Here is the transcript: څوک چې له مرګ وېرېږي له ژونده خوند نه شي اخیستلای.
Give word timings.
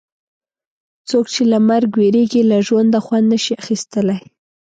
څوک 1.09 1.25
چې 1.33 1.41
له 1.51 1.57
مرګ 1.69 1.89
وېرېږي 1.99 2.41
له 2.51 2.57
ژونده 2.67 2.99
خوند 3.05 3.25
نه 3.31 3.37
شي 3.43 3.53
اخیستلای. 3.63 4.21